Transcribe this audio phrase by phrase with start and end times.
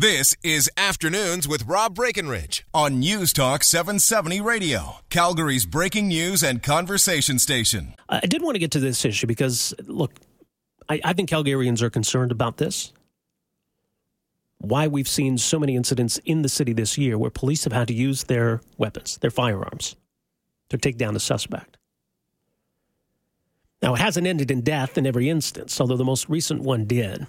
[0.00, 6.62] This is Afternoons with Rob Breckenridge on News Talk 770 Radio, Calgary's breaking news and
[6.62, 7.94] conversation station.
[8.08, 10.12] I did want to get to this issue because, look,
[10.88, 12.92] I, I think Calgarians are concerned about this.
[14.58, 17.88] Why we've seen so many incidents in the city this year where police have had
[17.88, 19.96] to use their weapons, their firearms,
[20.68, 21.76] to take down a suspect.
[23.82, 27.26] Now, it hasn't ended in death in every instance, although the most recent one did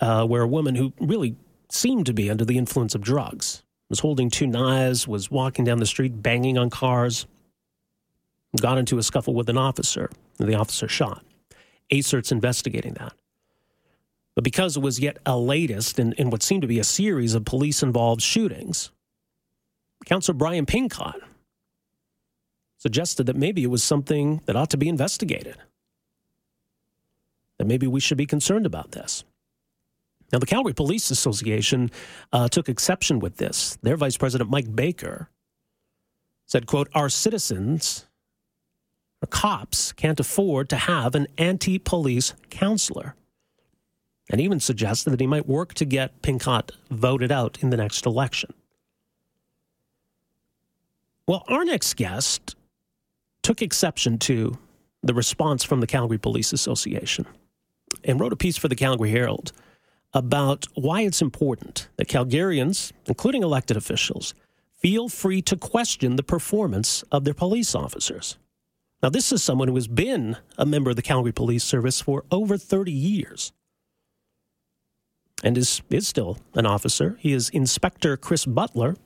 [0.00, 1.36] uh, where a woman who really
[1.70, 5.78] seemed to be under the influence of drugs was holding two knives, was walking down
[5.78, 7.26] the street, banging on cars,
[8.60, 11.24] got into a scuffle with an officer, and the officer shot.
[11.90, 13.12] ASERT's investigating that.
[14.34, 17.34] But because it was yet a latest in, in what seemed to be a series
[17.34, 18.90] of police involved shootings,
[20.04, 21.20] Councillor Brian Pincott
[22.78, 25.56] suggested that maybe it was something that ought to be investigated.
[27.58, 29.24] That maybe we should be concerned about this.
[30.32, 31.90] Now, the Calgary Police Association
[32.32, 33.78] uh, took exception with this.
[33.82, 35.30] Their vice president, Mike Baker,
[36.46, 38.06] said, quote, our citizens,
[39.22, 43.14] our cops, can't afford to have an anti-police counselor.
[44.28, 48.06] And even suggested that he might work to get Pincott voted out in the next
[48.06, 48.52] election.
[51.28, 52.56] Well, our next guest
[53.42, 54.58] took exception to
[55.02, 57.26] the response from the Calgary Police Association
[58.02, 59.52] and wrote a piece for the Calgary Herald
[60.16, 64.34] about why it's important that Calgarians, including elected officials,
[64.78, 68.38] feel free to question the performance of their police officers.
[69.02, 72.24] Now, this is someone who has been a member of the Calgary Police Service for
[72.30, 73.52] over 30 years
[75.44, 77.18] and is, is still an officer.
[77.20, 78.96] He is Inspector Chris Butler,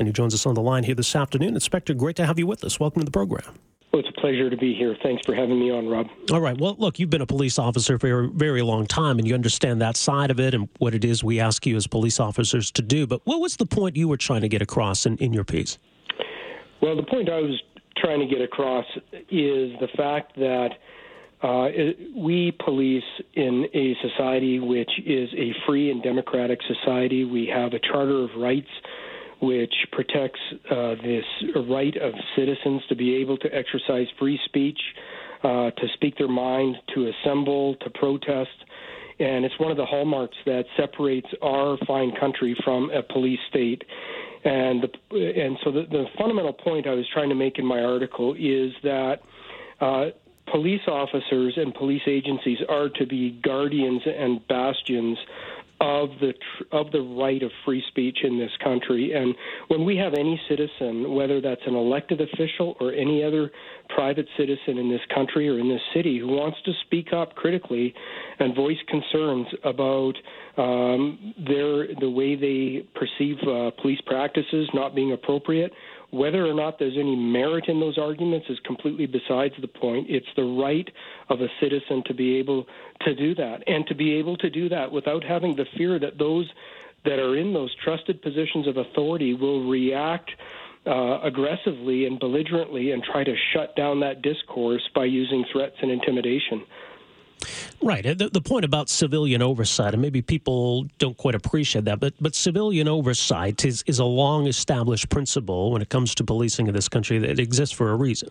[0.00, 1.54] and he joins us on the line here this afternoon.
[1.54, 2.80] Inspector, great to have you with us.
[2.80, 3.54] Welcome to the program.
[3.96, 4.94] Well, it's a pleasure to be here.
[5.02, 6.06] Thanks for having me on, Rob.
[6.30, 6.60] All right.
[6.60, 9.80] Well, look, you've been a police officer for a very long time, and you understand
[9.80, 12.82] that side of it and what it is we ask you as police officers to
[12.82, 13.06] do.
[13.06, 15.78] But what was the point you were trying to get across in, in your piece?
[16.82, 17.58] Well, the point I was
[17.96, 18.84] trying to get across
[19.30, 20.72] is the fact that
[21.42, 21.68] uh,
[22.14, 27.24] we police in a society which is a free and democratic society.
[27.24, 28.68] We have a Charter of Rights
[29.40, 31.24] which protects uh, this
[31.68, 34.78] right of citizens to be able to exercise free speech,
[35.44, 38.50] uh, to speak their mind, to assemble, to protest.
[39.18, 43.82] And it's one of the hallmarks that separates our fine country from a police state.
[44.44, 47.80] And the, and so the, the fundamental point I was trying to make in my
[47.80, 49.16] article is that
[49.80, 50.06] uh,
[50.50, 55.18] police officers and police agencies are to be guardians and bastions
[55.80, 56.32] of the
[56.72, 59.12] of the right of free speech in this country.
[59.12, 59.34] And
[59.68, 63.50] when we have any citizen, whether that's an elected official or any other
[63.90, 67.94] private citizen in this country or in this city, who wants to speak up critically
[68.38, 70.14] and voice concerns about
[70.56, 75.72] um, their the way they perceive uh, police practices not being appropriate
[76.10, 80.06] whether or not there's any merit in those arguments is completely besides the point.
[80.08, 80.88] It's the right
[81.28, 82.66] of a citizen to be able
[83.04, 86.18] to do that, and to be able to do that without having the fear that
[86.18, 86.48] those
[87.04, 90.30] that are in those trusted positions of authority will react.
[90.88, 95.90] Uh, aggressively and belligerently and try to shut down that discourse by using threats and
[95.90, 96.62] intimidation.
[97.82, 98.02] Right.
[98.02, 102.34] The, the, point about civilian oversight, and maybe people don't quite appreciate that, but, but
[102.34, 106.88] civilian oversight is, is a long established principle when it comes to policing in this
[106.88, 108.30] country that exists for a reason.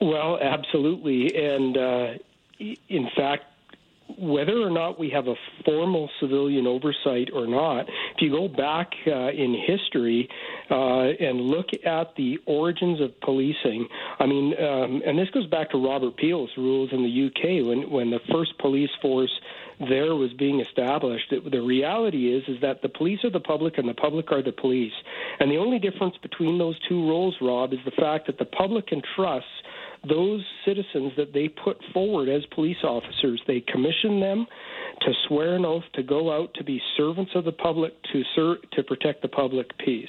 [0.00, 1.34] Well, absolutely.
[1.36, 2.06] And uh,
[2.58, 3.44] in fact,
[4.18, 5.34] whether or not we have a
[5.64, 10.28] formal civilian oversight or not, if you go back uh, in history
[10.70, 15.70] uh, and look at the origins of policing, I mean, um, and this goes back
[15.70, 19.32] to Robert Peel's rules in the UK when when the first police force
[19.88, 21.30] there was being established.
[21.30, 24.52] The reality is is that the police are the public and the public are the
[24.52, 24.92] police,
[25.40, 28.92] and the only difference between those two roles, Rob, is the fact that the public
[28.92, 29.48] entrusts
[30.08, 33.40] those citizens that they put forward as police officers.
[33.46, 34.46] They commission them
[35.02, 38.58] to swear an oath to go out to be servants of the public to ser-
[38.72, 40.08] to protect the public peace.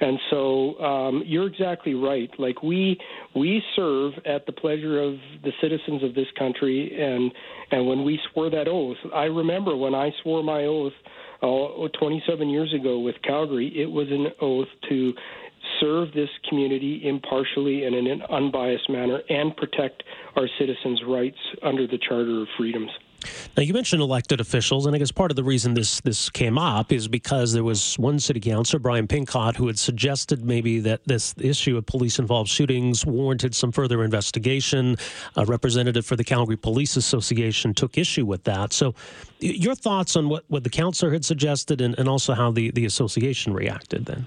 [0.00, 2.30] And so um, you're exactly right.
[2.38, 2.98] Like we
[3.34, 7.32] we serve at the pleasure of the citizens of this country, and
[7.70, 10.92] and when we swore that oath, I remember when I swore my oath.
[11.42, 15.12] Uh, 27 years ago with Calgary, it was an oath to
[15.84, 20.02] serve this community impartially and in an unbiased manner and protect
[20.36, 22.90] our citizens' rights under the Charter of Freedoms.
[23.56, 26.58] Now you mentioned elected officials, and I guess part of the reason this this came
[26.58, 31.00] up is because there was one city councilor, Brian Pincott, who had suggested maybe that
[31.06, 34.96] this issue of police-involved shootings warranted some further investigation.
[35.36, 38.72] A representative for the Calgary Police Association took issue with that.
[38.72, 38.94] So,
[39.40, 42.84] your thoughts on what, what the councilor had suggested, and, and also how the, the
[42.84, 44.26] association reacted then?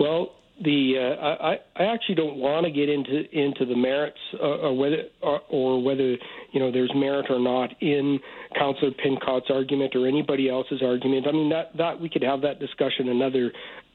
[0.00, 0.32] Well,
[0.62, 4.76] the uh, I, I actually don't want to get into into the merits uh, or
[4.76, 6.16] whether or, or whether
[6.52, 8.18] you know there's merit or not in
[8.58, 11.26] Councillor Pincott's argument or anybody else's argument.
[11.28, 13.52] I mean that that we could have that discussion another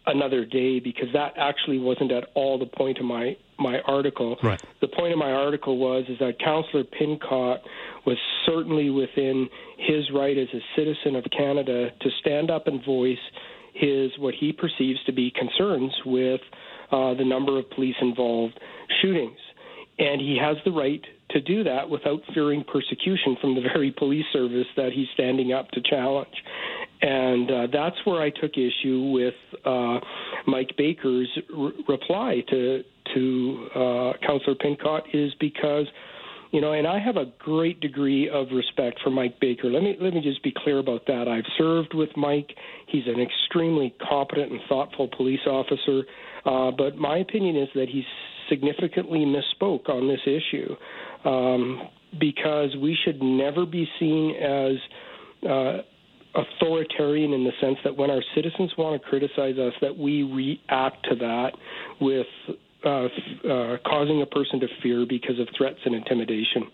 [0.08, 4.38] another day because that actually wasn't at all the point of my my article.
[4.42, 4.62] Right.
[4.82, 7.62] The point of my article was is that Councillor Pincott
[8.06, 13.18] was certainly within his right as a citizen of Canada to stand up and voice
[13.76, 16.42] his what he perceives to be concerns with
[16.92, 18.60] uh, the number of police involved
[19.02, 19.38] shootings.
[19.98, 21.02] And he has the right
[21.32, 25.70] to do that without fearing persecution from the very police service that he's standing up
[25.72, 26.36] to challenge.
[27.02, 29.34] And uh, that's where I took issue with
[29.66, 30.00] uh,
[30.48, 32.84] Mike Baker's re- reply to
[33.14, 35.86] to uh, Councillor Pincott is because
[36.56, 39.70] you know, and I have a great degree of respect for Mike Baker.
[39.70, 41.28] Let me let me just be clear about that.
[41.28, 42.50] I've served with Mike.
[42.88, 46.04] He's an extremely competent and thoughtful police officer.
[46.46, 48.06] Uh, but my opinion is that he
[48.50, 50.76] significantly misspoke on this issue
[51.26, 51.90] um,
[52.22, 55.82] because we should never be seen as uh,
[56.36, 61.06] authoritarian in the sense that when our citizens want to criticize us, that we react
[61.10, 61.52] to that
[62.00, 62.28] with
[62.86, 63.08] uh,
[63.50, 66.70] uh, causing a person to fear because of threats and intimidation.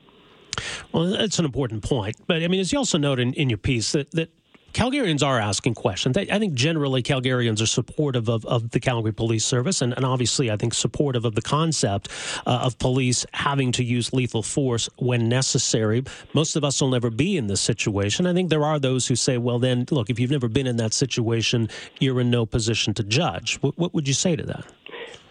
[0.91, 2.17] Well, that's an important point.
[2.27, 4.29] But I mean, as you also note in, in your piece, that, that
[4.73, 6.15] Calgarians are asking questions.
[6.15, 10.49] I think generally Calgarians are supportive of, of the Calgary Police Service and, and obviously
[10.49, 12.07] I think supportive of the concept
[12.45, 16.03] uh, of police having to use lethal force when necessary.
[16.33, 18.25] Most of us will never be in this situation.
[18.25, 20.77] I think there are those who say, well, then, look, if you've never been in
[20.77, 21.69] that situation,
[21.99, 23.57] you're in no position to judge.
[23.57, 24.65] What, what would you say to that?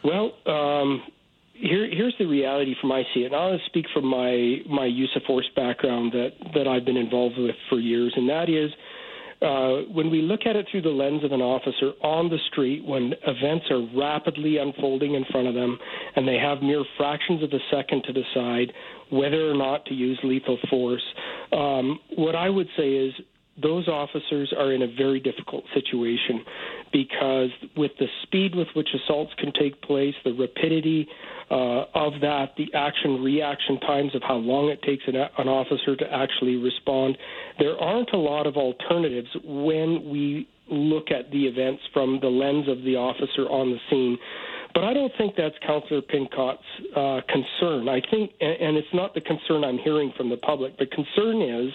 [0.05, 1.03] Well, um,
[1.55, 3.27] here, here's the reality from I see it.
[3.27, 7.37] And I'll speak from my, my use of force background that, that I've been involved
[7.39, 8.71] with for years, and that is–
[9.43, 12.85] uh, when we look at it through the lens of an officer on the street,
[12.85, 15.79] when events are rapidly unfolding in front of them
[16.15, 18.73] and they have mere fractions of a second to decide
[19.11, 21.03] whether or not to use lethal force,
[21.53, 23.15] um, what I would say is
[23.63, 26.45] those officers are in a very difficult situation
[26.93, 31.09] because with the speed with which assaults can take place, the rapidity
[31.51, 35.97] uh, of that, the action reaction times of how long it takes an, an officer
[35.97, 37.17] to actually respond,
[37.59, 42.69] there aren't a lot of alternatives when we look at the events from the lens
[42.69, 44.17] of the officer on the scene.
[44.73, 46.63] But I don't think that's Councillor Pincott's
[46.95, 47.89] uh, concern.
[47.89, 50.79] I think, and it's not the concern I'm hearing from the public.
[50.79, 51.73] The concern is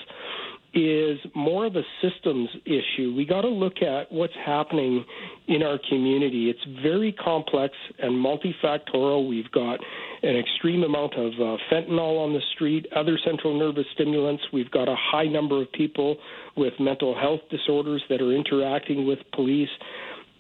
[0.76, 3.14] is more of a systems issue.
[3.16, 5.06] We got to look at what's happening
[5.48, 6.50] in our community.
[6.50, 9.28] It's very complex and multifactorial.
[9.28, 9.80] We've got
[10.22, 14.44] an extreme amount of uh, fentanyl on the street, other central nervous stimulants.
[14.52, 16.18] We've got a high number of people
[16.58, 19.70] with mental health disorders that are interacting with police.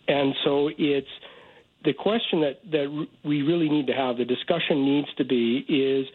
[0.09, 1.07] And so it's
[1.85, 6.07] the question that, that we really need to have, the discussion needs to be is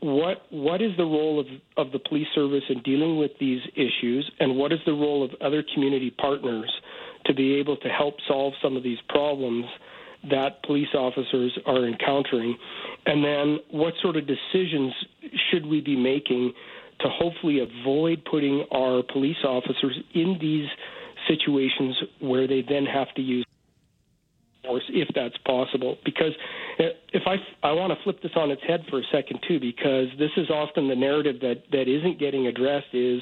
[0.00, 1.46] what what is the role of,
[1.76, 5.30] of the police service in dealing with these issues, and what is the role of
[5.40, 6.70] other community partners
[7.26, 9.64] to be able to help solve some of these problems
[10.30, 12.56] that police officers are encountering,
[13.06, 14.92] and then what sort of decisions
[15.50, 16.52] should we be making
[17.00, 20.68] to hopefully avoid putting our police officers in these
[21.28, 23.44] situations where they then have to use
[24.64, 25.98] force if that's possible.
[26.04, 26.32] Because
[26.78, 30.08] if I I want to flip this on its head for a second too, because
[30.18, 33.20] this is often the narrative that that isn't getting addressed is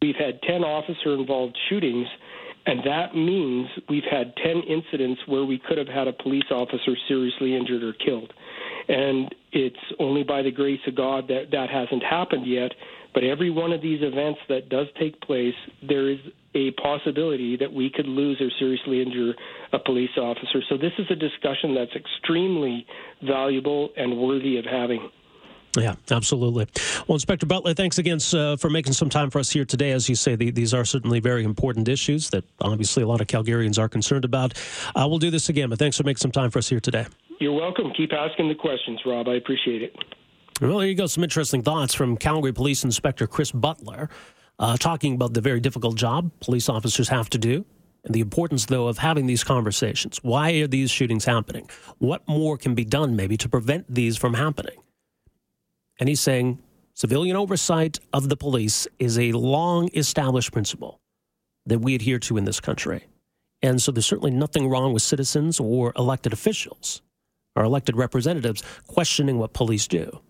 [0.00, 2.08] we've had 10 officer involved shootings
[2.66, 6.96] and that means we've had 10 incidents where we could have had a police officer
[7.08, 8.32] seriously injured or killed.
[8.88, 12.72] And it's only by the grace of God that that hasn't happened yet.
[13.14, 16.18] But every one of these events that does take place, there is
[16.54, 19.34] a possibility that we could lose or seriously injure
[19.72, 20.62] a police officer.
[20.68, 22.86] So this is a discussion that's extremely
[23.22, 25.10] valuable and worthy of having.
[25.76, 26.66] Yeah, absolutely.
[27.06, 29.92] Well, Inspector Butler, thanks again uh, for making some time for us here today.
[29.92, 33.26] As you say, the, these are certainly very important issues that obviously a lot of
[33.26, 34.52] Calgarians are concerned about.
[34.94, 37.06] Uh, we'll do this again, but thanks for making some time for us here today.
[37.40, 37.90] You're welcome.
[37.96, 39.28] Keep asking the questions, Rob.
[39.28, 39.96] I appreciate it.
[40.60, 41.06] Well, there you go.
[41.06, 44.08] Some interesting thoughts from Calgary Police Inspector Chris Butler
[44.58, 47.64] uh, talking about the very difficult job police officers have to do
[48.04, 50.18] and the importance, though, of having these conversations.
[50.22, 51.70] Why are these shootings happening?
[51.98, 54.76] What more can be done, maybe, to prevent these from happening?
[56.00, 56.58] And he's saying
[56.94, 61.00] civilian oversight of the police is a long established principle
[61.66, 63.06] that we adhere to in this country.
[63.62, 67.02] And so there's certainly nothing wrong with citizens or elected officials
[67.54, 70.20] or elected representatives questioning what police do.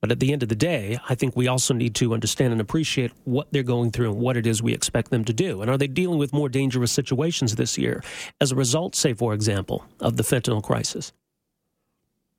[0.00, 2.60] But at the end of the day, I think we also need to understand and
[2.60, 5.60] appreciate what they're going through and what it is we expect them to do.
[5.60, 8.02] And are they dealing with more dangerous situations this year
[8.40, 11.12] as a result, say, for example, of the fentanyl crisis?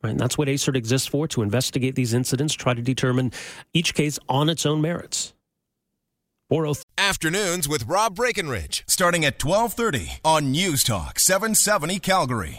[0.01, 3.33] Right, and that's what ASERT exists for to investigate these incidents, try to determine
[3.73, 5.33] each case on its own merits.
[6.49, 12.57] 403- Afternoons with Rob Breckenridge, starting at 1230 on News Talk 770 Calgary.